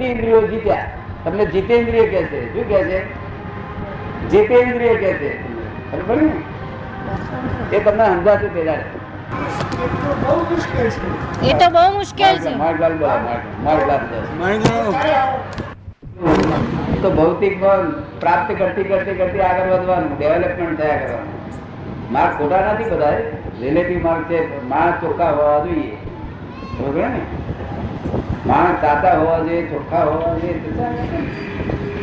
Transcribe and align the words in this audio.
ઇન્દ્રિયો 0.00 0.42
જીત્યા. 0.42 0.86
તમને 1.24 1.46
જીતેન્દ્રિય 1.46 2.06
કે 2.06 2.22
છે. 2.22 2.54
શું 2.54 2.68
કે 2.68 2.84
છે? 2.84 3.02
જીતેન્દ્રિય 4.28 4.94
કે 4.94 5.14
છે. 5.14 5.40
એ 7.76 7.80
તમને 7.84 8.06
સમજાતું 8.06 8.54
પેલા 8.54 8.72
એ 8.72 8.76
તો 11.52 11.70
બહુ 11.70 11.92
મુશ્કેલ 11.92 12.38
છે. 12.38 12.54
માર્ગલાલ 12.54 12.98
બોલો 12.98 13.10
માર્ગલાલ 13.62 14.00
તો 17.02 17.10
ભૌતિક 17.10 17.64
પ્રાપ્ત 18.20 18.58
કરતી 18.58 18.84
કરતી 18.84 19.14
કરતી 19.14 19.40
આગળ 19.40 19.72
વધવાનું 19.72 20.18
ડેવલપમેન્ટ 20.18 20.80
થયા 20.80 20.96
કરવાનું. 20.96 21.28
માર્ક 22.12 22.38
ખોટા 22.38 22.72
નથી 22.72 22.90
બધા 22.90 23.12
રિલેટિવ 23.60 24.04
માર્ગ 24.04 24.24
છે. 24.24 24.68
માણસ 24.68 24.94
ચોખ્ખા 25.00 25.30
હોવા 25.30 25.64
જોઈએ. 25.64 25.96
બરોબર 26.78 27.08
ને? 27.08 27.20
માણસ 28.46 28.80
સાચા 28.80 29.14
હોવા 29.14 29.38
જોઈએ 29.40 29.62
ચોખ્ખા 29.68 30.04
હોવા 30.04 30.32
જોઈએ 30.34 30.56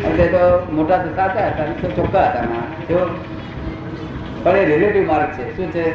એટલે 0.04 0.26
તો 0.28 0.42
મોટા 0.72 1.00
તો 1.00 1.10
સાચા 1.16 1.46
હતા 1.50 1.68
તો 1.82 1.88
ચોખ્ખા 1.98 2.26
હતા 2.26 2.46
માણસ. 2.46 2.76
પણ 4.44 4.58
એ 4.58 4.66
રિલેટિવ 4.66 5.06
માર્ક 5.08 5.32
છે. 5.36 5.44
શું 5.56 5.70
છે? 5.72 5.86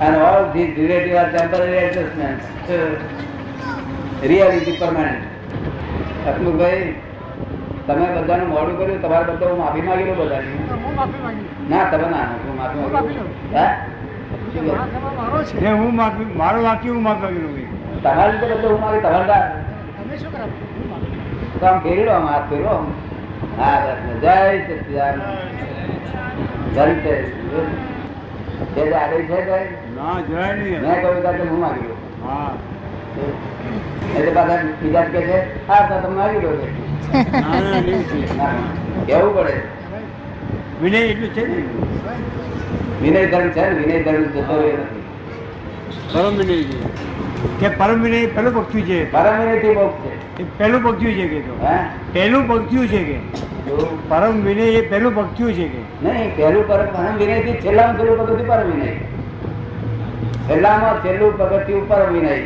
અને 0.00 0.16
all 0.20 0.44
this 0.52 0.70
relative 0.76 1.14
are 1.16 1.28
temporary 1.28 1.76
adjustment 1.78 2.42
reality 4.22 4.76
permanent 4.80 5.22
ભાઈ 6.58 6.86
તમે 7.86 8.06
બધાનું 8.16 8.48
મોડું 8.48 8.76
કર્યું 8.78 9.00
તમારે 9.00 9.24
બધા 9.28 9.50
હું 9.50 9.58
માફી 9.58 9.82
માંગી 9.82 10.06
લઉં 10.06 10.18
બધાની? 10.18 10.58
ના 11.68 11.84
તમે 11.90 12.06
ના 12.10 12.24
હું 12.32 12.56
માફી 12.56 12.90
માંગી 12.90 13.18
લઉં. 13.18 13.28
હા? 13.54 13.72
હું 15.76 15.94
માફી 15.94 16.28
મારું 16.34 16.62
વાક્ય 16.64 16.90
હું 16.90 17.02
માફી 17.02 17.22
માંગી 17.22 17.64
લઉં. 17.64 17.75
તમારી 18.06 18.32
રીતે 18.32 18.46
બધું 18.52 18.72
હું 18.72 18.80
માગી 18.80 19.00
તમારે 19.00 19.26
કામ 19.28 19.44
તો 21.54 21.66
આમ 21.66 21.78
ફેરી 21.82 22.04
લો 22.04 22.12
આમ 22.12 22.26
હાથ 22.28 22.46
ફેરવો 22.50 22.74
હા 23.58 23.76
જય 24.22 24.34
સચિદાનંદ. 24.64 25.22
જય 26.74 26.84
જય 28.76 28.98
આગળ 28.98 29.22
છે 29.24 29.38
ભાઈ 29.42 29.70
ના 29.96 30.16
નહીં. 30.52 30.80
મેં 30.82 30.96
કહ્યું 30.96 31.20
ત્યારે 31.20 31.44
હું 31.44 31.60
માગી 31.60 31.86
લઉં 31.86 31.98
હા. 32.22 32.50
એટલે 34.14 34.32
પાછા 34.32 34.58
બીજા 34.80 35.04
કે 35.06 35.20
છે 35.28 35.36
હા 35.68 35.80
તો 35.88 35.94
તમે 36.02 36.14
માગી 36.14 36.40
ગયો 36.40 36.54
કહેવું 39.06 39.32
પડે? 39.36 39.54
વિનય 40.80 41.00
એટલું 41.06 41.30
છે 41.32 41.42
ને. 41.44 41.58
વિનય 43.00 43.20
ધર્મ 43.28 43.48
છે 43.52 43.62
ને 43.62 43.74
વિનય 43.80 43.98
ધર્મ 44.04 44.24
જતો 44.30 44.54
રહ્યો 44.56 44.78
નથી. 44.80 45.04
કે 47.60 47.68
પરમ 47.68 48.02
વિનય 48.02 48.26
પહેલું 48.26 48.54
પગથિયું 48.54 48.86
છે? 48.86 49.12
પરમ 49.12 49.40
વિનયથી 49.40 49.74
મોક્ષ 49.74 50.06
છે. 50.06 50.42
એ 50.42 50.46
પહેલું 50.58 50.82
પગથિયું 50.82 51.14
છે 51.14 51.28
કે 51.28 51.40
તો? 51.40 51.66
પહેલું 52.12 52.48
પગથિયું 52.48 52.88
છે 52.88 53.04
કે? 53.04 53.18
પરમ 54.08 54.44
વિનય 54.44 54.62
એ 54.62 54.90
પહેલું 54.90 55.14
પગથિયું 55.14 55.52
છે 55.52 55.68
કે? 55.68 56.06
નહીં 56.06 56.36
પહેલું 56.36 56.68
પરમ 56.68 56.86
પરમ 56.86 57.16
વિનયથી 57.16 57.52
છેલ્લામાં 57.52 57.98
છેલ્લું 57.98 58.18
પગથિયું 58.18 58.46
પરમ 58.46 58.70
વિનય. 58.70 58.92
છેલ્લામાં 60.48 61.04
છેલ્લું 61.04 61.38
પગથિયું 61.38 61.88
પરમ 61.88 62.12
વિનય. 62.12 62.38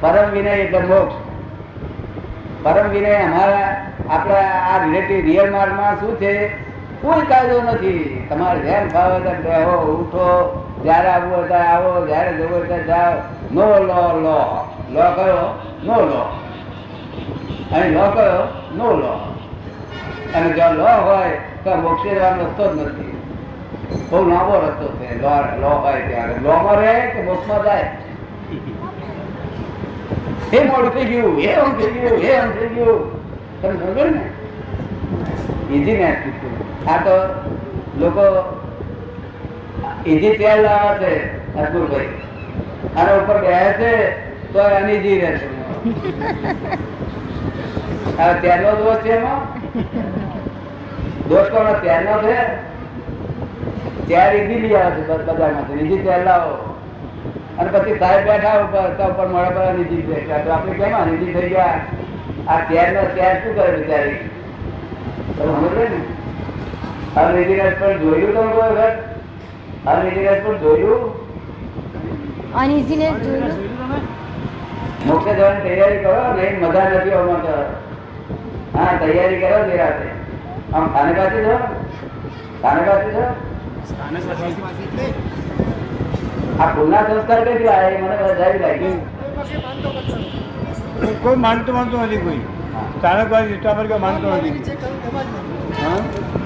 પરમ 0.00 0.30
વિનય 0.30 0.50
એટલે 0.50 0.78
મોક્ષ. 0.78 1.14
પરમ 2.62 2.90
વિનય 2.90 3.14
અમારા 3.14 3.90
આપણા 4.10 4.34
આ 4.34 4.84
રિલેટિવ 4.84 5.20
રિયલ 5.20 5.50
માર્ગમાં 5.50 6.00
શું 6.00 6.16
છે? 6.16 6.48
કોઈ 7.02 7.26
કાયદો 7.26 7.62
નથી. 7.62 8.26
તમારે 8.28 8.60
ધ્યાન 8.60 8.88
તેમ 9.22 9.42
બેહો 9.42 9.76
ઉઠો 9.92 10.26
જ્યારે 10.82 11.08
આવવું 11.08 11.36
હોય 11.36 11.48
ત્યારે 11.48 11.66
આવો 11.66 12.06
જ્યારે 12.06 12.32
જવું 12.32 12.58
હોય 12.58 12.66
ત્યારે 12.66 12.84
જાઓ. 12.84 13.33
નો 13.54 13.62
લો 13.62 14.20
લો. 14.20 14.38
લો 14.94 15.04
કયો? 15.14 15.54
નો 15.82 15.96
લો. 16.00 16.22
અને 17.72 17.88
લો 17.88 18.10
કયો? 18.10 18.48
નો 18.76 18.92
લો. 18.92 19.14
અને 20.34 20.48
જો 20.54 20.72
લો 20.72 20.84
હોય, 20.84 21.38
તો 21.64 21.76
મોક્ષે 21.76 22.08
જવાનો 22.08 22.42
રસ્તો 22.42 22.64
જ 22.74 22.80
નથી. 22.80 23.14
બહુ 24.10 24.28
લાંબો 24.28 24.54
રસ્તો 24.58 24.86
છે. 24.98 25.08
લો 25.20 25.34
લો 25.60 25.68
હોય 25.68 26.06
ત્યારે. 26.06 26.34
લો 26.42 26.52
માં 26.56 26.76
રહે 26.76 26.94
કે 27.12 27.22
મોક્ષમાં 27.22 27.64
જાય? 27.64 27.88
એ 30.52 30.64
મોડું 30.64 30.90
થઈ 30.90 31.04
ગયું 31.04 31.38
એ 31.38 31.54
આમ 31.54 31.72
થઈ 31.72 31.92
ગયું 31.92 32.22
એ 32.22 32.36
આમ 32.36 32.50
થઈ 32.52 32.68
ગયું. 32.68 33.02
તમે 33.62 33.76
સમજો 33.78 34.04
ને? 34.04 34.22
ઇઝી 35.70 35.96
ને 35.96 36.18
આ 36.86 36.98
તો 36.98 37.16
લોકો 37.98 38.24
ઇઝી 40.04 40.36
તેલ 40.38 40.62
લાવે 40.62 40.98
છે 40.98 41.12
અકબરભાઈ 41.60 42.23
આના 42.96 43.16
ઉપર 43.20 43.38
બેસે 43.44 43.72
છે, 43.78 43.92
તો 44.52 44.58
અનઇઝી 44.78 45.20
રહેશે. 45.22 45.48
ત્યારનો 48.42 48.70
દોષ 48.82 49.00
છે 49.06 49.12
એમાં? 49.16 49.40
દોષ 51.28 51.48
કોનો 51.54 51.72
ત્યારનો 51.82 52.14
છે. 52.26 52.36
ત્યાર 54.06 54.32
ઈઝી 54.36 54.60
લઈ 54.64 54.76
આવે 54.82 55.00
છે 55.08 55.18
બજારમાંથી 55.26 55.80
ઈઝી 55.82 56.02
ત્યાર 56.04 56.24
લાવો. 56.28 56.54
અને 57.58 57.68
પછી 57.74 57.98
સાહેબ 57.98 58.22
બેઠા 58.28 58.60
ઉપર, 58.64 58.86
તો 58.98 59.04
ઉપર 59.10 59.26
મોડા 59.34 59.54
પર 59.56 59.74
નીચી 59.78 60.06
બેઠા 60.08 60.42
તો 60.44 60.50
આપણે 60.52 60.74
કેમ 60.78 60.94
નીજી 61.10 61.34
થઈ 61.34 61.50
ગયા? 61.54 61.78
આ 62.48 62.60
ત્યારનો 62.68 63.02
ત્યાર 63.14 63.36
શું 63.42 63.52
કરે 63.56 63.70
બિચારી? 63.76 64.18
સમજે 65.36 65.84
ને? 65.92 66.00
આ 67.16 67.26
નીતિરાજ 67.32 67.74
પણ 67.80 67.98
જોયું 68.02 68.32
તમે 68.34 68.52
કોઈ 68.56 68.72
વખત? 68.78 68.96
આ 69.88 70.00
રેજીનેસ 70.00 70.40
પણ 70.46 70.58
જોયું? 70.64 71.23
અનઇઝીનેસ 72.60 73.16
જોયું 73.22 73.54
મોક્ષ 75.06 75.28
જવાની 75.30 75.62
તૈયારી 75.64 76.02
કરો 76.02 76.12
નહીં 76.36 76.56
મજા 76.62 76.84
નથી 76.90 77.14
આવવા 77.14 77.40
તો. 77.44 77.54
હા 78.74 78.92
તૈયારી 79.00 79.40
કરો 79.42 79.58
નિરાતે 79.70 80.06
આમ 80.74 80.84
ખાને 80.94 81.12
પાસે 81.18 81.38
છો 81.46 81.56
ખાને 82.62 82.82
પાસે 82.88 83.08
છો 83.14 83.24
આ 86.58 86.68
ભૂલના 86.74 87.02
સંસ્કાર 87.08 87.40
કઈ 87.48 87.68
આવ્યા 87.68 88.02
મને 88.02 88.16
બધા 88.20 88.52
લાગી 88.62 88.94
કોઈ 91.22 91.38
માનતું 91.38 91.74
માનતું 91.76 92.00
નથી 92.02 92.20
કોઈ. 92.20 92.42
ચાણક 93.02 93.28
વાળી 93.32 93.50
રીટા 93.50 93.74
પર 93.74 93.86
કોઈ 93.88 94.02
માનતો 94.04 94.26
નથી. 94.36 94.54
હા? 95.80 95.98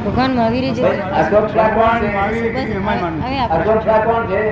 ભગવાન 0.05 0.33
મહાવીર 0.33 0.65
જે 0.73 0.83
અશોક 1.21 1.47
શાહ 1.55 1.71
કોણ 1.77 1.97
છે? 2.03 2.09
અશોક 3.51 3.81
શાહ 3.85 4.01
કોણ 4.05 4.25
છે. 4.33 4.43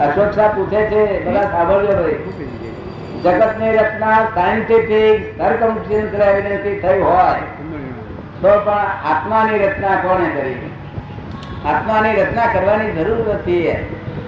અશોક 0.00 0.30
શાહ 0.34 0.48
પૂછે 0.48 0.80
છે, 0.84 1.24
બધા 1.24 1.42
સાંભળજો 1.42 1.92
ભાઈ. 1.92 2.18
જગત 3.22 3.58
ને 3.58 3.76
રચના 3.76 4.24
સાયન્ટિફિક 4.34 5.38
સર્કમસ્ટન્શિયલ 5.38 6.22
એવિડન્સથી 6.22 6.80
થઈ 6.80 7.00
હોય, 7.00 7.40
તો 8.42 8.58
પણ 8.64 8.70
આત્માની 9.04 9.58
રચના 9.58 9.94
કોણે 9.96 10.28
કરી? 10.28 10.70
આત્માની 11.64 12.12
રચના 12.12 12.46
કરવાની 12.46 12.92
જરૂર 12.92 13.34
નથી 13.34 13.72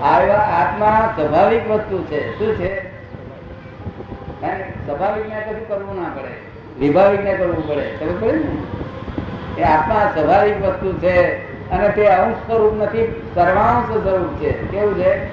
આવા 0.03 0.35
આત્મા 0.35 1.13
સ્વાભાવિક 1.17 1.71
વસ્તુ 1.71 2.05
છે. 2.05 2.39
શું 2.39 2.55
છે? 2.55 2.91
સ્વાભાવિક 4.87 5.29
ને 5.29 5.41
કશું 5.41 5.69
કરવું 5.69 6.03
ના 6.03 6.09
પડે? 6.09 6.35
વિભાવિક 6.79 7.25
ને 7.25 7.35
કરવું 7.35 7.69
પડે. 7.69 7.97
ખબર 8.01 8.13
પડે 8.21 8.39
ને? 8.39 9.61
એ 9.61 9.65
આત્મા 9.65 10.11
સ્વાભાવિક 10.15 10.65
વસ્તુ 10.65 10.93
છે. 10.93 11.50
અને 11.73 11.89
તે 11.89 12.07
અંશ 12.07 12.37
સ્વરૂપ 12.37 12.83
નથી, 12.83 13.31
સર્વાંશ 13.35 13.93
સ્વરૂપ 13.93 14.43
છે. 14.43 14.53
કેવું 14.53 14.95
છે? 14.97 15.27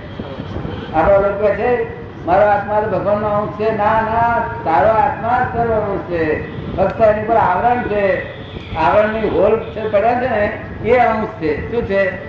આપણો 0.93 1.17
લોકો 1.17 1.47
છે, 1.47 1.97
મારો 2.25 2.45
આત્મા 2.45 2.79
તો 2.79 2.99
ભગવાન 2.99 3.17
નો 3.17 3.27
અંશ 3.27 3.53
છે. 3.59 3.77
ના 3.77 4.01
ના, 4.01 4.43
તારો 4.63 4.87
આત્મા 4.87 5.39
જ 5.39 5.57
સર્વ 5.57 5.71
અંશ 5.71 6.01
છે. 6.11 6.57
ફક્ત 6.77 7.01
એની 7.01 7.23
પર 7.23 7.35
આવરણ 7.35 7.83
છે. 7.83 8.37
આવરણની 8.75 9.29
હોલ 9.29 9.59
છે 9.59 9.91
પડ્યા 9.91 10.13
છે 10.13 10.29
ને, 10.29 10.63
એ 10.85 10.97
અંશ 10.97 11.27
છે. 11.27 11.71
શું 11.71 11.83
છે? 11.83 12.25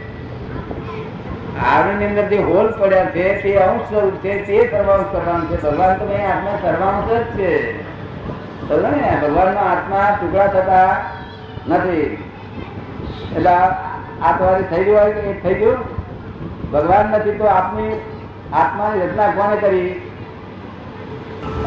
આવરણની 1.58 2.04
અંદર 2.04 2.22
જે 2.22 2.38
હોલ 2.38 2.72
પડ્યા 2.78 3.04
છે, 3.04 3.42
તે 3.42 3.56
અંશ 3.56 3.82
સ્વરૂપ 3.82 4.14
છે. 4.14 4.42
તે 4.42 4.68
સર્વાંશ 4.70 5.06
સર્વાંશ 5.12 5.50
છે. 5.50 5.62
ભગવાન 5.62 5.98
તો 5.98 6.04
નહીં, 6.04 6.28
આત્મા 6.28 6.58
સર્વાંશ 6.62 7.12
જ 7.12 7.38
છે. 7.38 7.82
સમજો 8.68 8.88
ને 8.88 9.18
ભગવાન 9.22 9.54
નો 9.54 9.60
આત્મા 9.60 10.18
ટુકડા 10.20 10.46
થતા 10.46 10.96
નથી. 11.68 12.24
એટલે 13.36 13.50
આ 14.22 14.32
તમારે 14.32 14.62
થઈ 14.62 14.84
ગયું 14.84 15.00
હોય 15.00 15.10
એ 15.10 15.40
થઈ 15.40 15.54
ગયું? 15.54 15.76
ભગવાન 16.72 17.08
નથી 17.08 17.30
તો 17.30 17.44
આપની 17.44 18.00
આત્માની 18.52 19.00
રચના 19.00 19.26
કોને 19.26 19.56
કરી? 19.56 20.10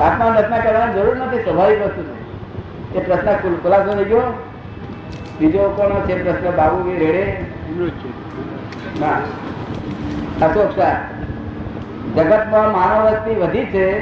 આત્માની 0.01 0.41
રચના 0.41 0.57
કરવાની 0.57 0.93
જરૂર 0.93 1.17
નથી, 1.17 1.43
સ્વાભાવિક 1.43 1.81
વસ્તુ 1.81 2.01
એ 2.95 2.99
પ્રશ્ન 2.99 3.31
ખુલ- 3.31 3.55
ખુલાસો 3.55 3.93
થઈ 3.93 4.03
ગયો. 4.03 4.21
બીજો 5.39 5.69
કોનો 5.69 6.01
છે 6.01 6.23
પ્રશ્ન? 6.23 6.55
બાબુ 6.55 6.83
કે 6.83 6.97
રેડે? 6.97 7.45
ના. 8.99 9.11
અશોક 10.45 10.75
શાહ 10.75 10.95
જગતમાં 12.15 12.71
માનવ 12.71 13.05
વસ્તી 13.05 13.35
વધી 13.35 13.65
છે, 13.65 13.99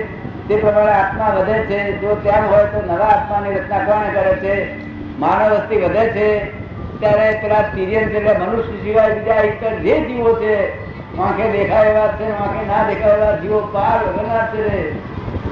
તે 0.47 0.55
પ્રમાણે 0.55 0.91
આત્મા 0.91 1.35
વધે 1.39 1.53
છે. 1.53 2.01
જો 2.01 2.15
તેમ 2.15 2.45
હોય 2.45 2.63
તો 2.63 2.93
નવા 2.93 3.05
આત્માની 3.05 3.55
રચના 3.55 3.77
કોને 3.79 4.09
કરે 4.09 4.35
છે? 4.35 4.83
માનવ 5.19 5.53
વસ્તી 5.53 5.77
વધે 5.77 6.09
છે 6.09 6.58
ત્યારે 6.99 7.39
પેલા 7.41 7.63
છે 7.63 7.81
એટલે 7.81 8.33
મનુષ્ય 8.37 8.83
સિવાય 8.83 9.09
બીજા 9.09 9.41
ઇતર 9.41 9.75
જે 9.75 9.99
જીવો 9.99 10.33
છે. 10.33 10.89
આંખે 11.17 11.51
દેખાય 11.51 11.87
એવા 11.87 12.07
છે 12.07 12.37
આંખે 12.37 12.65
ના 12.65 12.87
દેખાય 12.89 13.13
એવા 13.13 13.35
જીવો 13.35 13.59
પાર 13.59 13.99
વગરના 14.07 14.45
છે. 14.45 14.91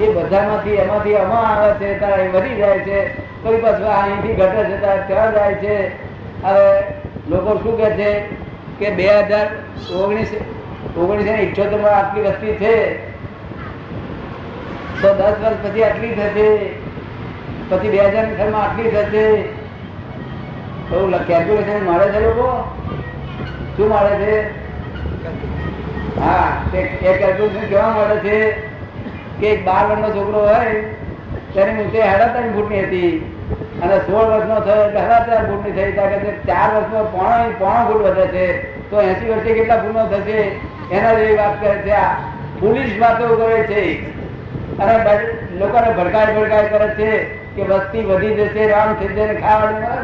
એ 0.03 0.13
બધામાંથી 0.13 0.69
એમાંથી 0.69 1.15
અમા 1.15 1.35
આવે 1.35 1.73
છે 1.73 1.99
ત્યારે 1.99 2.23
એ 2.23 2.27
વધી 2.27 2.55
જાય 2.55 2.79
છે. 2.79 3.07
કોઈ 3.43 3.57
પાછું 3.57 3.87
અહીંથી 3.87 4.33
ઘટે 4.33 4.63
છે, 4.63 4.81
તારે 4.81 5.01
ત્યાં 5.07 5.33
જાય 5.33 5.53
છે. 5.53 5.87
હવે 6.43 6.83
લોકો 7.29 7.57
શું 7.57 7.77
કહે 7.77 7.89
છે 7.89 8.21
કે 8.79 8.89
બે 8.89 9.19
હજાર 9.19 9.47
ઓગણીસ, 9.93 10.31
ઓગણીસો 10.97 11.31
ને 11.31 11.37
ઇઠ્યોતેરમાં 11.37 11.91
આટલી 11.91 12.21
વસ્તી 12.21 12.47
છે. 12.47 12.95
તો 15.01 15.13
દસ 15.13 15.33
વર્ષ 15.43 15.55
પછી 15.63 15.83
આટલી 15.83 16.13
થશે. 16.13 16.69
પછી 17.69 17.89
બે 17.89 17.97
હજાર 17.97 18.53
આટલી 18.53 18.91
થશે. 18.91 19.56
એવું 20.91 21.27
કેલ્ક્યુલેશન 21.27 21.85
મળે 21.85 22.11
છે 22.11 22.19
લોકો? 22.19 22.77
શું 23.77 23.89
મળે 23.89 24.15
છે? 24.15 24.41
હા, 26.19 26.51
તે 26.71 26.77
એ 26.77 27.17
કેલ્ક્યુલેશન 27.17 27.65
કેવા 27.67 27.89
મળે 27.89 28.19
છે 28.19 28.51
કે 29.39 29.47
એક 29.47 29.65
બાર 29.65 29.85
વર્ષનો 29.85 30.09
છોકરો 30.09 30.39
હોય, 30.39 30.65
તેની 31.53 31.83
ઊંચાઈ 31.83 32.01
સાડા 32.01 32.27
ત્રણ 32.27 32.53
ફૂટની 32.53 32.79
હતી. 32.79 33.33
અને 33.83 33.97
સોળ 33.97 34.25
વર્ષનો 34.25 34.59
થયો 34.59 34.85
એટલે 34.85 34.99
સાડા 34.99 35.19
ચાર 35.19 35.45
ફૂટની 35.45 35.71
થઈ. 35.71 35.91
ત્યાં 35.91 36.09
કે 36.09 36.31
ચાર 36.31 36.75
વર્ષમાં 36.75 37.11
પોણો 37.11 37.49
પોણો 37.59 37.91
ફૂટ 37.91 38.01
વધે 38.01 38.27
છે. 38.27 38.75
તો 38.89 39.01
એસી 39.01 39.29
વર્ષે 39.29 39.53
કેટલા 39.53 39.77
ફૂટનો 39.77 40.07
થશે? 40.07 40.59
એના 40.91 41.13
જેવી 41.13 41.35
વાત 41.35 41.61
કરે 41.61 41.77
છે 41.77 41.91
આ. 41.91 42.13
પોલીસ 42.59 43.01
વાતો 43.01 43.35
કરે 43.35 43.63
છે. 43.63 44.11
અને 44.77 45.19
લોકોને 45.59 45.93
ભડકાય 45.93 46.35
ભડકાય 46.35 46.67
કરે 46.67 46.89
છે. 46.89 47.36
કે 47.57 47.63
વસ્તી 47.69 48.05
વધી 48.09 48.35
જશે, 48.37 48.63
રામ 48.71 48.89
સિદ્ધે 48.99 49.23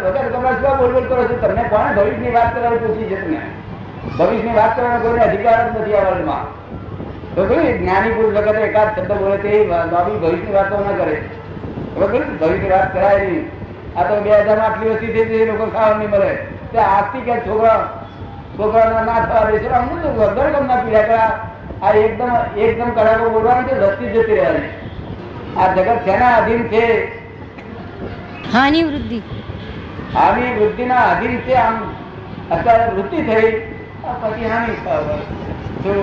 વગર 0.04 0.28
તમારે 0.34 0.58
શું 0.62 0.78
બોલ 0.80 0.92
બોલ 0.94 1.06
કરો 1.10 1.24
છો. 1.30 1.36
તમને 1.42 1.64
કોણે 1.72 1.92
ભવિષ્યની 1.98 2.36
વાત 2.38 2.50
કરવાની 2.56 2.82
પૂછી 2.84 3.10
છે 3.12 3.18
તમે 3.24 3.40
ભવિષ્યની 4.18 4.58
વાત 4.60 4.72
કરવાનો 4.76 5.00
કોઈને 5.04 5.24
અધિકાર 5.28 5.60
જ 5.64 5.66
નથી 5.74 5.98
આ 6.00 6.06
વર્લ્ડમાં. 6.08 6.46
તો 7.36 7.42
કહ્યું 7.50 7.78
જ્ઞાની 7.80 8.16
પુરુષ 8.18 8.36
વખતે 8.38 8.62
એકાદ 8.70 8.90
શબ્દ 8.96 9.12
બોલે 9.22 9.38
તે 9.44 9.52
નવી 9.94 10.20
ભવિષ્યની 10.24 10.58
વાતો 10.58 10.82
ના 10.88 10.98
કરે. 11.00 11.16
હવે 11.96 12.06
કહ્યું 12.12 12.38
ભવિષ્યની 12.42 12.74
વાત 12.76 12.94
કરાય 12.94 13.24
નહીં. 13.24 13.46
આ 13.98 14.04
તો 14.10 14.22
બે 14.26 14.36
હજાર 14.44 14.60
આટલી 14.60 14.94
વસ્તી 14.94 15.14
થઈ 15.16 15.26
જશે 15.30 15.46
લોકો 15.54 15.66
ખાવા 15.76 15.98
નહીં 15.98 16.12
મળે. 16.14 16.32
તે 16.72 16.78
આજથી 16.90 17.26
ક્યાં 17.26 17.48
છોકરા, 17.48 17.80
છોકરાના 18.58 19.08
ના 19.10 19.26
થવા 19.26 19.48
દેશે 19.52 19.74
અમુક 19.80 19.98
તો 20.04 20.10
વગર 20.20 20.48
કમ 20.54 20.66
ના 20.70 20.84
પીડા 20.86 21.08
કરા. 21.10 21.32
આ 21.86 21.92
એકદમ 22.06 22.32
એકદમ 22.66 22.90
કડાકો 22.96 23.26
બોલવાનું 23.36 23.68
છે 23.70 23.76
વસ્તી 23.82 24.14
જતી 24.14 24.38
રહેવાની. 24.40 24.72
આ 25.60 25.68
જગત 25.76 26.00
શેના 26.06 26.38
અધીન 26.40 26.64
છે? 26.74 26.86
હાનિ 28.54 28.82
વૃદ્ધિ. 28.88 29.20
આની 30.24 30.50
વૃદ્ધિના 30.58 31.04
આધી 31.06 31.30
રીતે 31.30 31.54
આમ 31.60 31.78
અત્યારે 32.56 32.90
વૃદ્ધિ 32.98 33.24
થઈ 33.30 33.48
પછી 34.24 34.52
હાનિ 34.52 34.76
જો 35.86 35.94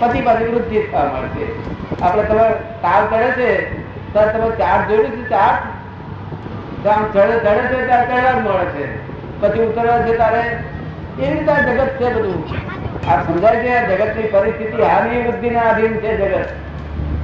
પછી 0.00 0.24
પાછી 0.28 0.48
વૃદ્ધિ 0.54 0.82
થવા 0.86 1.04
મળશે. 1.12 1.46
આપણે 2.02 2.24
તમે 2.30 2.46
તાવ 2.84 3.02
ચડે 3.12 3.30
છે 3.38 3.50
ત્યારે 4.12 4.32
તમે 4.34 4.48
ચાર્ટ 4.62 4.90
જોયું 4.90 5.14
છે 5.16 5.24
ચાર્ટ 5.34 5.62
આમ 6.94 7.04
ચડે 7.14 7.36
ચડે 7.44 7.62
છે 7.70 7.78
ત્યારે 7.90 8.06
ચડવા 8.10 8.34
મળે 8.46 8.66
છે. 8.74 8.84
પછી 9.40 9.68
ઉતરવા 9.68 10.02
છે 10.06 10.12
ત્યારે 10.20 10.42
એવી 11.18 11.32
રીતે 11.34 11.54
જગત 11.68 11.90
છે 12.00 12.08
બધું. 12.16 12.40
આ 13.08 13.18
સમજાય 13.24 13.58
છે 13.64 13.72
જગત 13.88 14.04
જગતની 14.04 14.32
પરિસ્થિતિ 14.34 14.88
હાની 14.90 15.24
વૃદ્ધિના 15.26 15.66
આધીન 15.70 15.94
છે 16.02 16.10
જગત. 16.20 16.48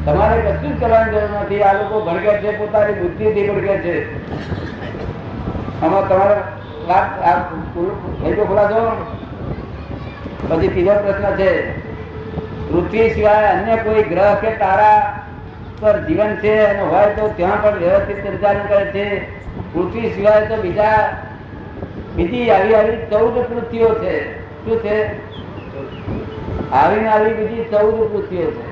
તમારે 0.06 0.40
કશું 0.40 0.76
જ 0.76 0.80
કરવાની 0.80 1.10
જરૂર 1.10 1.40
નથી. 1.40 1.62
આ 1.62 1.72
લોકો 1.72 2.00
ભડકે 2.00 2.38
છે, 2.38 2.58
પોતાની 2.58 2.92
બુદ્ધિથી 2.92 3.48
ભડકે 3.48 3.78
છે. 3.78 4.22
આમાં 5.82 6.08
તમારે 6.08 6.34
વાત, 6.88 7.22
આ 7.22 7.42
ખોલાશો 8.44 9.06
પછી 10.48 10.68
ત્રીજો 10.68 10.94
પ્રશ્ન 10.94 11.36
છે, 11.36 11.78
પૃથ્વી 12.70 13.10
સિવાય 13.10 13.46
અન્ય 13.46 13.76
કોઈ 13.76 14.02
ગ્રહ 14.02 14.34
કે 14.34 14.50
તારા 14.50 15.18
પર 15.80 16.04
જીવન 16.04 16.36
છે 16.36 16.64
અને 16.64 16.82
હોય 16.82 17.06
તો 17.06 17.32
ત્યાં 17.36 17.62
પણ 17.62 17.78
વ્યવસ્થિત 17.78 18.26
સંચાલન 18.26 18.66
કરે 18.68 18.84
છે? 18.84 19.20
પૃથ્વી 19.72 20.10
સિવાય 20.10 20.46
તો 20.46 20.62
બીજા 20.62 21.16
બીજી 22.16 22.50
આવી 22.50 22.74
આવી 22.74 22.96
ચૌદ 23.10 23.34
પૃથ્વીઓ 23.34 23.94
છે. 23.94 24.38
શું 24.64 24.78
છે? 24.78 25.06
આવીને 26.72 27.08
આવી 27.08 27.32
બીજી 27.32 27.64
ચૌદ 27.70 28.12
પૃથ્વીઓ 28.12 28.50
છે. 28.50 28.71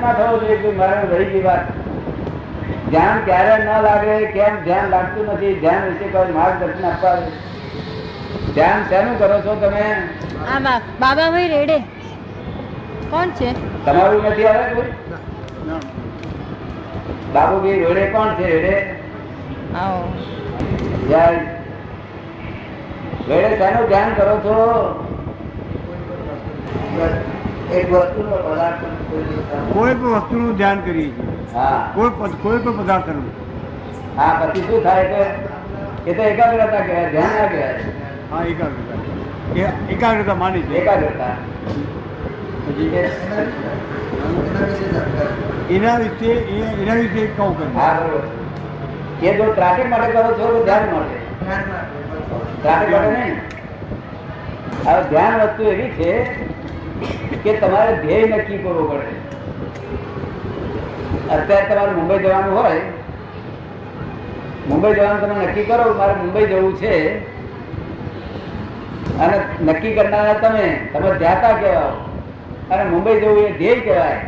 ના 0.00 0.12
થવો 0.12 0.38
જોઈએ 0.40 0.76
મારે 0.76 1.16
રહી 1.16 1.24
ગઈ 1.24 1.42
ધ્યાન 2.90 3.18
ક્યારે 3.24 3.64
ન 3.64 3.82
લાગે, 3.82 4.26
કેમ 4.26 4.64
ધ્યાન 4.64 4.88
લાગતું 4.90 5.26
નથી, 5.26 5.54
ધ્યાન 5.54 5.84
વિશે 5.84 6.04
કોઈ 6.04 6.32
માર્ગદર્શન 6.32 6.86
આપવા. 6.86 7.16
ધ્યાન 8.54 8.88
શેનું 8.88 9.18
કરો 9.18 9.40
છો 9.40 9.60
તમે? 9.60 10.08
બાબા 11.00 11.30
ભાઈ 11.30 11.48
રેડે. 11.48 12.03
કોણ 13.10 13.30
છે? 13.38 13.48
તમારું 13.84 14.24
નથી 14.24 14.46
આવે 14.46 14.64
કોઈ. 14.74 14.92
બાબુભાઈ 17.34 17.84
રોડે 17.84 18.04
કોણ 18.08 18.34
છે 18.34 18.44
રેડે 18.52 18.74
આવો. 19.74 20.02
જય. 21.08 21.24
વેળે 23.28 23.50
શાનું 23.58 23.86
ધ્યાન 23.88 24.14
કરો 24.14 24.34
છો? 24.44 24.56
એક 27.72 27.86
વસ્તુનો 27.92 28.36
પદાર્થ 28.44 28.82
કોઈ 29.74 29.94
પણ 29.94 30.14
વસ્તુનું 30.16 30.56
ધ્યાન 30.56 30.80
કરીએ 30.80 31.10
છીએ. 31.10 31.26
હા. 31.54 31.80
કોઈ 31.94 32.10
પણ 32.18 32.32
કોઈ 32.42 32.58
પણ 32.58 32.76
પદાર્થનું 32.80 33.26
હા 34.16 34.32
પછી 34.40 34.62
શું 34.68 34.82
થાય 34.82 35.04
કે 35.12 35.20
એ 36.06 36.14
તો 36.14 36.22
એકાગ્રતા 36.22 36.82
કહેવાય 36.86 37.10
ધ્યાન 37.10 37.34
ના 37.34 37.48
કહેવાય. 37.48 37.78
હા 38.30 38.42
એકાગ્રતા. 38.44 38.98
એકાગ્રતા 39.88 40.36
માની 40.36 40.62
છે 40.62 40.74
એકાગ્રતા 40.82 41.34
ધ્યાન 42.68 44.20
વસ્તુ 55.40 55.62
એવી 55.62 55.88
છે 55.88 56.24
કે 57.44 57.56
તમારે 57.56 57.96
ધ્યેય 57.96 58.26
નક્કી 58.26 58.58
કરવો 58.58 58.84
પડે. 58.84 59.06
અત્યારે 61.34 61.74
તમારે 61.74 61.92
મુંબઈ 61.92 62.18
જવાનું 62.18 62.58
હોય, 62.58 62.80
મુંબઈ 64.68 64.94
જવાનું 64.94 65.20
તમે 65.20 65.46
નક્કી 65.46 65.64
કરો, 65.64 65.94
મારે 65.94 66.12
મુંબઈ 66.12 66.46
જવું 66.46 66.76
છે. 66.76 67.34
અને 69.18 69.40
નક્કી 69.64 69.94
કરનારા 69.94 70.32
તમે 70.32 70.88
તમે 70.92 71.18
ધ્યાતા 71.18 71.52
કહેવાઓ 71.52 72.13
અને 72.70 72.84
મુંબઈ 72.84 73.20
જવું 73.20 73.46
એ 73.46 73.52
ધ્યેય 73.52 73.80
કહેવાય. 73.80 74.20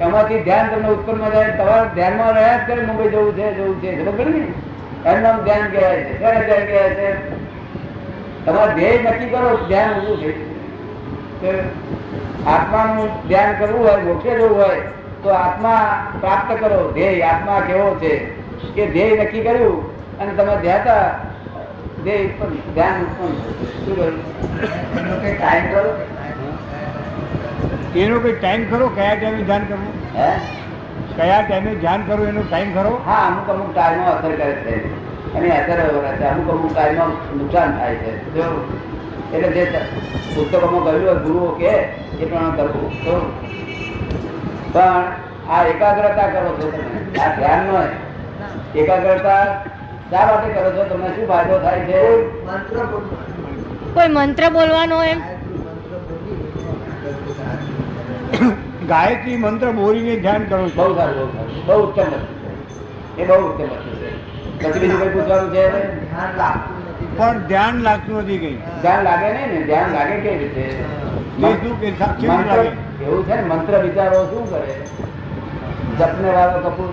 એમાંથી 0.00 0.38
ધ્યાન 0.38 0.68
તમને 0.68 0.88
ઉત્પન્ન 0.88 1.30
થાય, 1.30 1.50
તમારે 1.50 1.94
ધ્યાનમાં 1.94 2.32
રહ્યા 2.32 2.56
જ 2.56 2.60
કરે 2.66 2.86
મુંબઈ 2.86 3.08
જવું 3.08 3.36
છે 3.36 3.54
જવું 3.54 3.82
છે 3.82 4.04
ખબર 4.04 4.26
ને? 4.26 4.42
એનું 5.08 5.44
ધ્યાન 5.44 5.70
કહેવાય 5.70 6.00
છે 6.00 6.18
ક્યારે 6.18 6.46
ધ્યાન 6.46 6.66
કહેવાય 6.66 6.90
છે. 6.90 7.10
તમારે 8.46 8.74
ધ્યેય 8.74 9.02
નક્કી 9.02 9.26
કરો, 9.26 9.66
ધ્યાન 9.68 9.90
ઊભું 9.90 10.18
છે. 10.22 10.32
આત્માનું 12.46 13.28
ધ્યાન 13.28 13.54
કરવું 13.58 13.86
હોય, 13.88 14.02
મોક્ષે 14.02 14.38
જવું 14.38 14.56
હોય, 14.56 14.80
તો 15.22 15.28
આત્મા 15.28 15.76
પ્રાપ્ત 16.20 16.60
કરો, 16.60 16.92
ધ્યેય, 16.92 17.22
આત્મા 17.22 17.60
કેવો 17.60 17.94
છે? 18.00 18.14
કે 18.74 18.86
ધ્યેય 18.86 19.16
નક્કી 19.16 19.42
કર્યું 19.42 19.76
અને 20.18 20.30
તમે 20.30 20.56
ધ્યાતા, 20.56 21.18
ધ્યેય 22.04 22.26
ધ્યાન 22.74 23.00
ઉત્પન્ન 23.00 23.34
શું 23.84 23.96
કર્યું 23.96 25.38
ટાઈમ 25.38 25.66
કરો 25.72 25.90
એનો 27.96 28.20
કોઈ 28.20 28.32
ટાઈમ 28.32 28.70
ખરો? 28.70 28.88
કયા 28.88 29.14
ટાઈમે 29.14 29.42
ધ્યાન 29.42 29.64
કરવું? 29.64 30.18
હે? 30.18 30.30
કયા 31.16 31.40
ટાઈમે 31.40 31.74
ધ્યાન 31.74 32.02
કરવું? 32.02 32.28
એનો 32.28 32.42
ટાઈમ 32.42 32.74
ખરો? 32.74 33.00
હા 33.06 33.26
અમુક 33.26 33.50
અમુક 33.50 33.74
ટાઈમમાં 33.74 34.18
અસર 34.18 34.32
કરે 34.32 34.52
છે. 34.52 35.34
અને 35.34 35.50
અસર 35.50 36.16
છે. 36.18 36.24
અમુક 36.24 36.50
અમુક 36.50 36.74
ટાઈમમાં 36.74 37.08
નુકસાન 37.08 37.78
થાય 37.78 37.94
છે. 37.94 38.34
જો 38.34 38.42
એટલે 39.32 39.48
જે 39.48 39.64
પુસ્તકોમાં 40.34 40.84
કહ્યું 40.84 41.06
હોય 41.06 41.14
ગુરુઓ 41.14 41.50
કે 41.50 41.70
એ 42.20 42.24
પ્રમાણે 42.24 42.56
કરવું. 42.56 43.04
તો 43.04 43.32
પણ 44.72 45.04
આ 45.50 45.62
એકાગ્રતા 45.62 46.26
કરો 46.26 46.48
છો 46.48 46.70
તમે. 46.70 47.22
આ 47.22 47.36
ધ્યાન 47.36 47.66
નો 47.66 47.82
એકાગ્રતા 48.74 49.44
શા 50.10 50.26
માટે 50.26 50.52
કરો 50.52 50.70
છો? 50.72 50.84
તમને 50.84 51.08
શું 51.08 51.28
ફાયદો 51.28 51.58
થાય 51.58 51.80
છે? 51.80 52.00
કોઈ 53.94 54.08
મંત્ર 54.08 54.50
બોલવાનો 54.50 55.02
એમ? 55.02 55.33
ગાયત્રી 58.88 59.36
મંત્ર 59.36 59.70
બોલીને 59.70 60.16
ધ્યાન 60.16 60.44
કરો 60.44 60.58
બહુ 60.58 60.96
સારું 60.96 61.30
બહુ 61.66 61.76
ઉત્તમ 61.82 62.12
એ 63.18 63.24
બહુ 63.24 63.38
ઉત્તમ 63.48 63.68
પછી 64.58 64.80
બીજું 64.80 65.00
કઈ 65.00 65.08
પૂછવાનું 65.08 65.52
છે 65.52 65.62
પણ 67.16 67.38
ધ્યાન 67.38 67.74
લાગતું 67.74 68.18
નથી 68.18 68.38
કઈ. 68.38 68.58
ધ્યાન 68.82 69.02
લાગે 69.02 69.32
નહીં 69.32 69.54
ને? 69.54 69.62
ધ્યાન 69.62 69.92
લાગે 69.92 70.16
કેવી 70.16 70.38
રીતે? 70.38 70.64
એવું 73.04 73.26
છે 73.26 73.34
ને? 73.34 73.42
મંત્ર 73.42 73.78
વિચારો 73.78 74.24
શું 74.24 74.44
કરે? 74.50 74.74
જપને 75.98 76.30
વાળો 76.30 76.58
કપૂર. 76.58 76.90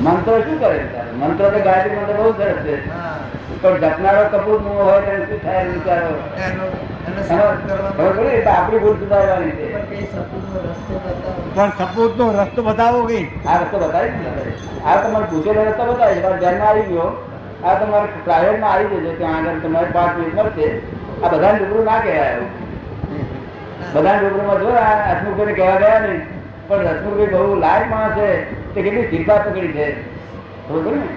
મંત્ર 0.00 0.40
શું 0.40 0.58
કરે? 0.60 0.78
મંત્ર 0.78 1.26
મંત્રો 1.26 1.50
તો 1.50 1.58
ગાયત્રી 1.58 1.96
મંત્ર 1.96 2.14
બહુ 2.16 2.30
સરસ 2.32 2.58
છે. 2.62 2.76
પણ 3.62 3.78
જપનારો 3.80 4.22
કપૂરનું 4.32 4.76
હોય 4.84 5.00
તેને 5.06 5.24
શું 5.26 5.40
થાય 5.42 5.64
વિચારો 5.64 6.12
આપણી 8.52 8.78
ભૂલ 8.78 8.96
સુધારવાની 9.00 9.50
છે. 9.50 9.66
પણ 11.54 11.70
સપૂત 11.78 12.12
નો 12.18 12.26
રસ્તો 12.38 12.62
બતાવો. 12.62 13.00
કઈ 13.08 13.24
આ 13.24 13.56
રસ્તો 13.62 13.78
બતાવી 13.78 14.10
આ 14.86 14.96
તમારે 15.02 15.26
પૂછેલો 15.30 15.62
રસ્તો 15.68 15.84
બતાવી 15.92 16.14
છે. 16.14 16.32
ધ્યાનમાં 16.40 16.68
આવી 16.68 16.82
ગયો. 16.82 17.08
આ 17.64 17.74
તમારે 17.74 18.08
પ્રાઇવેટમાં 18.24 18.72
આવી 18.72 18.86
જજો 18.86 19.12
ત્યાં 19.18 19.36
આગળ 19.38 19.58
તમારે 19.64 19.88
પાંચ 19.92 20.12
મિનિટ 20.18 20.34
મળશે. 20.34 20.66
આ 21.24 21.28
બધા 21.28 21.50
રૂબરૂ 21.56 21.84
ના 21.84 21.98
કહેવાય. 21.98 22.36
બધા 23.94 24.14
રૂબરૂમાં 24.22 24.58
જો 24.60 24.70
આ 24.84 24.94
હસમુખભાઈને 25.10 25.52
કહેવા 25.52 25.78
ગયા 25.82 26.00
નહીં. 26.06 26.22
પણ 26.68 26.86
હસમુખભાઈ 26.86 27.32
બહુ 27.34 27.54
લાયક 27.54 27.90
માણસ 27.90 28.14
છે. 28.18 28.30
તે 28.74 28.78
કેટલી 28.82 29.06
સ્થિરતા 29.06 29.36
પકડી 29.36 29.72
છે. 29.78 29.86
બરોબર 30.68 30.92
ને 30.96 31.08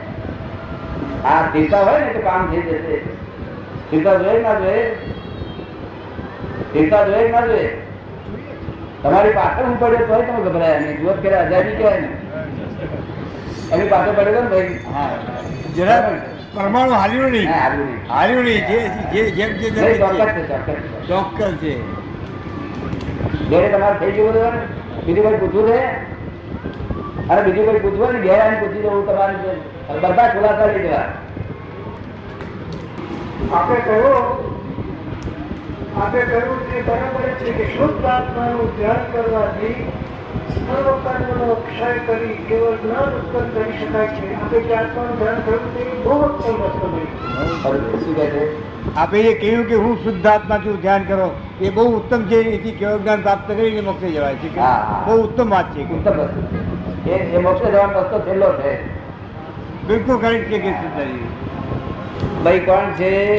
આ 1.25 1.41
ચિંતા 1.53 1.83
હોય 1.87 2.01
ને 2.05 2.11
તો 2.15 2.21
કામ 2.27 2.41
થઈ 2.51 2.61
જશે 2.67 2.95
ચિંતા 3.89 4.15
જોઈએ 4.23 4.41
ના 4.45 4.55
જોઈએ 4.59 4.85
ચિંતા 6.73 7.03
જોઈએ 7.09 7.31
ના 7.35 7.43
જોઈએ 7.49 7.71
તમારી 9.03 9.33
પાછળ 9.39 9.65
હું 9.65 9.75
પડ્યો 9.81 10.05
તોય 10.11 10.23
તમે 10.27 10.39
ગભરાયા 10.45 10.79
નહીં. 10.83 10.97
જુઓ 11.01 11.13
કે 11.23 11.33
આઝાદી 11.39 11.75
કહેવાય 11.79 12.01
ને. 12.01 12.09
એની 13.73 13.89
પાછળ 13.89 14.15
પડ્યો 14.19 14.41
ને 14.43 14.49
ભાઈ? 14.49 14.73
હા. 14.93 15.09
જરા 15.75 15.99
પરમાણુ 16.55 16.93
હાલ્યું 17.01 17.31
નહીં. 17.31 17.49
હાલ્યું 18.09 18.45
નહીં. 18.45 18.63
જે 18.67 18.77
જે 19.13 19.21
જેમ 19.31 19.51
જે 19.61 19.67
ચોક્કસ 21.07 21.53
છે. 21.61 21.73
જ્યારે 23.49 23.69
તમારે 23.69 23.97
થઈ 23.99 24.11
ગયું? 24.17 24.59
બીજું 25.05 25.25
કઈ 25.27 25.39
પૂછવું 25.39 25.65
છે? 25.71 25.79
અને 27.29 27.41
બીજું 27.41 27.65
કોઈ 27.65 27.79
પૂછવું 27.79 28.13
ને 28.13 28.19
ઘેર 28.19 28.39
આવીને 28.39 28.59
પૂછી 28.59 28.81
જવું 28.81 29.05
તમારે 29.05 29.99
બધા 29.99 30.27
ખુલાસા 30.27 30.65
લઈ 30.65 30.83
જવા 30.87 31.05
આપણે 33.53 33.79
કહ્યું 33.79 34.25
આપણે 36.01 36.21
કહ્યું 36.21 36.59
કે 36.71 36.81
બરાબર 36.81 37.29
છે 37.39 37.51
કે 37.51 37.65
શુદ્ધ 37.77 38.05
આત્માનું 38.05 38.77
ધ્યાન 38.77 39.03
કરવાથી 39.11 39.91
સર્વ 40.55 41.53
ક્ષય 41.53 41.91
કરી 42.05 42.35
કેવળ 42.49 42.75
જ્ઞાન 42.75 43.09
ઉત્પન્ન 43.17 43.49
કરી 43.49 43.77
શકાય 43.77 44.07
છે. 44.07 44.35
આપણે 44.35 44.59
જે 44.59 44.75
આત્માનું 44.75 45.19
ધ્યાન 45.19 45.41
કર્યું 45.45 45.73
તે 45.75 45.83
બહુ 46.03 46.21
ઉત્તમ 46.21 46.61
વસ્તુ 46.63 46.87
મળી 46.93 48.05
શું 48.05 48.15
કહે 48.15 48.25
છે? 48.25 48.95
આપે 48.95 49.19
એ 49.19 49.33
કહ્યું 49.39 49.65
કે 49.65 49.75
હું 49.75 49.97
શુદ્ધ 50.03 50.27
આત્મા 50.27 50.57
છું 50.57 50.81
ધ્યાન 50.81 51.03
કરો 51.03 51.31
એ 51.61 51.69
બહુ 51.69 51.97
ઉત્તમ 51.97 52.21
છે. 52.21 52.35
એથી 52.35 52.71
કેવળ 52.71 52.97
જ્ઞાન 52.97 53.21
પ્રાપ્ત 53.21 53.47
કરીને 53.47 53.81
મોક્ષે 53.81 54.09
જવાય 54.09 54.35
છે. 54.35 54.55
બહુ 55.05 55.23
ઉત્તમ 55.23 55.49
વાત 55.49 55.75
છે. 55.75 55.83
ઉત્તમ 55.83 56.11
વસ્તુ 56.11 56.74
એ 57.05 57.09
એ 57.09 57.37
મોક્ષે 57.37 57.71
જવાનો 57.71 57.99
રસ્તો 57.99 58.19
છેલ્લો 58.19 58.53
છે. 58.53 58.95
બિલકુલ 59.87 60.21
કરેક્ટ 60.21 60.51
છે 60.51 60.57
કે 60.57 60.71
સિદ્ધાજી 60.71 61.27
ભાઈ 62.43 62.59
કોણ 62.59 62.91
છે? 62.91 63.37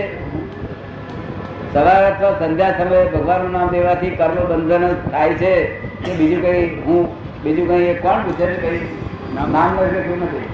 સવાર 1.73 2.13
અથવા 2.13 2.39
સંધ્યા 2.39 2.71
સમયે 2.71 3.05
ભગવાનનું 3.05 3.51
નામ 3.51 3.71
લેવાથી 3.71 4.11
કર્મ 4.11 4.35
બંધન 4.35 4.95
થાય 5.11 5.35
છે. 5.35 5.81
કે 5.81 6.13
બીજું 6.13 6.43
કઈ 6.43 6.81
હું 6.81 7.09
બીજું 7.43 7.69
કઈ 7.69 7.95
કોણ 7.95 8.23
પૂછે 8.23 8.47
છે 8.47 8.71
કઈ? 8.71 8.79
નામ 9.35 9.81
લખ્યું 9.81 10.23
નથી. 10.23 10.49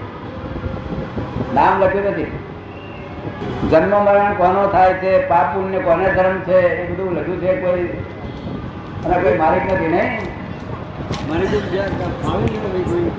નામ 1.55 1.85
લખ્યું 1.85 2.05
નથી. 2.05 2.39
જન્મ 3.71 4.05
મરણ 4.05 4.33
કોનો 4.33 4.69
થાય 4.69 4.95
છે? 4.95 5.29
પાપ 5.29 5.55
પુણ્ય 5.55 5.79
કોને 5.79 6.11
ધર્મ 6.11 6.39
છે? 6.39 6.59
એ 6.59 6.93
બધું 6.93 7.13
લખ્યું 7.13 7.41
છે 7.41 7.57
કોઈ? 7.57 7.85
અને 9.05 9.23
કોઈ 9.23 9.39
માલિક 9.39 9.73
નથી 9.73 9.89
નહીં 9.89 10.32
મને 11.29 11.45
રમણવીર 11.53 12.11
ફાવે 12.23 12.45
નહીં 12.45 12.63
ભાઈ 12.65 12.85
કોઈ. 12.85 13.13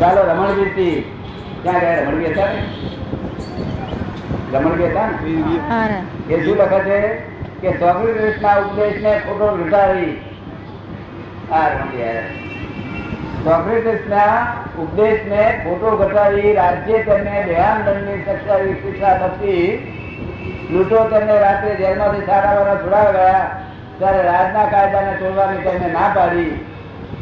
ચાલો 0.00 0.20
રમણજીતથી 0.30 0.96
ક્યાં 1.62 1.80
ગયા? 1.80 2.00
રમણવીર 2.00 2.32
હતા 2.32 2.50
ને? 2.52 2.60
હતા 4.90 5.06
ને? 5.06 5.14
એ 6.28 6.42
શું 6.44 6.58
લખે 6.58 6.80
છે? 6.88 6.98
કે 7.62 7.70
સોક્રેટિસ 7.80 8.36
ના 8.42 8.56
ઉપદેશ 8.62 8.98
ને 9.02 9.12
ખોટો 9.26 9.46
લૂંટાવી 9.56 10.12
આ 11.50 11.66
સોક્રેટિસ 13.44 14.02
ના 14.08 14.34
ઉપદેશ 14.84 15.22
ને 15.32 15.42
ખોટો 15.64 15.88
ઘટાડી 15.96 16.54
રાજ્ય 16.60 16.98
તેમને 17.08 17.36
દેહાનંદની 17.48 18.18
સત્તાવી 18.26 18.76
શિક્ષા 18.82 19.14
થતી 19.22 19.66
લૂંટો 20.70 21.04
તેમને 21.12 21.38
રાત્રે 21.38 21.72
જેલમાંથી 21.76 22.26
સારા 22.26 22.54
વાળા 22.58 22.82
છોડાવ્યા. 22.84 23.44
ત્યારે 23.98 24.22
રાજના 24.22 24.66
કાયદાને 24.66 25.12
તોડવાની 25.18 25.64
તેમને 25.66 25.88
ના 25.92 26.08
પાડી. 26.14 26.52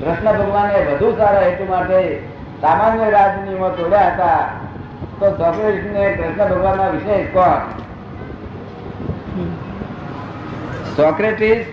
કૃષ્ણ 0.01 0.39
ભગવાને 0.39 0.85
વધુ 0.85 1.17
સારા 1.17 1.41
હેતુ 1.41 1.65
માટે 1.69 2.19
સામાન્ય 2.61 3.11
રાજ 3.11 3.31
તોડ્યા 3.81 4.15
હતા, 4.15 4.39
તો 5.21 5.31
સોક્રેટિસ 5.31 6.17
કૃષ્ણ 6.17 6.55
ભગવાનના 6.55 6.89
વિશેષ 6.89 7.27
કોણ? 7.33 7.83
સોક્રેટિસ, 10.97 11.67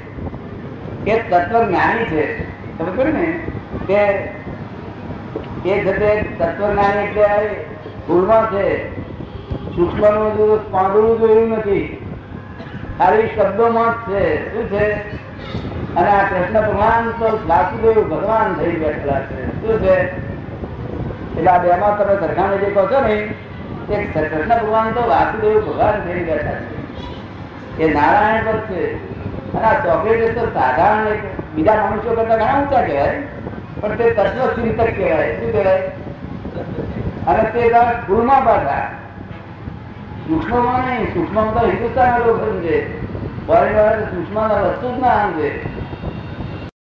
એ 1.08 1.20
તત્વજ્ઞાની 1.20 2.06
છે. 2.06 2.50
તમે 2.78 2.92
કહ્યું 2.92 3.14
ને? 3.14 3.40
કે 3.88 4.04
એ 5.70 5.84
જતે 5.84 6.22
તત્વજ્ઞાની 6.40 7.08
એટલે 7.08 7.54
સ્થૂળમાં 7.90 8.52
છે. 8.52 8.96
સૂક્ષ્મનું 9.76 10.72
પાંદડું 10.72 11.20
જોયું 11.20 11.50
નથી. 11.50 12.06
ખાલી 12.98 13.28
શબ્દોમાં 13.28 13.92
જ 13.92 14.12
છે. 14.12 14.54
શું 14.54 14.70
છે? 14.70 15.02
અને 16.00 16.10
આ 16.10 16.24
કૃષ્ણ 16.24 16.68
ભગવાન 16.68 17.10
તો 17.10 17.40
વાસુદેવ 17.48 18.10
ભગવાન 18.10 18.54
થઈ 18.54 18.76
બેઠેલા 18.76 19.20
છે. 19.20 19.62
શું 19.62 19.80
છે? 19.80 19.96
એટલે 21.38 21.52
આ 21.52 21.58
બેમાં 21.58 21.98
તમે 21.98 22.28
સરખામણી 22.28 22.58
જે 22.58 22.66
કહો 22.66 22.86
છો 22.86 23.02
ને 23.02 23.14
એ 23.94 24.06
કૃષ્ણ 24.06 24.62
ભગવાન 24.62 24.92
તો 24.92 25.10
વાસુદેવ 25.10 25.72
ભગવાન 25.72 26.02
થઈ 26.02 26.24
બેઠા 26.24 26.52
છે. 26.52 26.80
એ 27.84 27.94
નારાયણ 27.94 28.46
પર 28.46 28.58
છે. 28.58 29.10
અને 29.54 29.64
આ 29.64 29.74
ચોકલેટ 29.74 30.40
તો 30.40 30.46
સાધારણ 30.46 31.08
એક, 31.08 31.20
બીજા 31.56 31.74
મનુષ્યો 31.74 32.14
કરતા 32.14 32.36
ઘણા 32.36 32.60
ઊંચા 32.60 32.82
કહેવાય. 32.82 33.22
પણ 33.82 33.96
તે 33.96 34.10
તત્વ 34.10 34.48
ચિંતક 34.48 34.88
કહેવાય. 34.88 35.36
શું 35.40 35.52
કહેવાય? 35.52 35.82
અને 37.28 37.44
તે 37.44 37.70
કુળમાં 38.08 38.46
પાછા 38.46 38.88
સૂક્ષ્મમાં 40.28 40.86
નહીં 40.86 41.14
સૂક્ષ્મ 41.14 41.52
તો 41.52 41.68
હિન્દુસ્તાનના 41.68 42.18
લોકો 42.18 42.52
સમજે. 42.52 43.02
ફોરેન 43.48 43.76
વાળા 43.76 44.56
વસ્તુ 44.56 44.96
જ 44.96 45.00
ના 45.00 45.16
સમજે. 45.16 45.79